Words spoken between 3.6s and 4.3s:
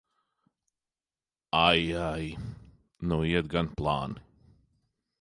plāni!